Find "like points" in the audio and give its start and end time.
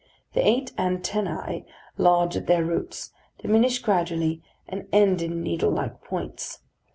5.69-6.57